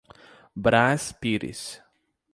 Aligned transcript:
Brás 0.55 1.13
Pires 1.13 1.77